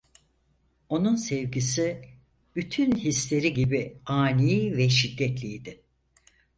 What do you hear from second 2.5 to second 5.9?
bütün hisleri gibi ani ve şiddetliydi.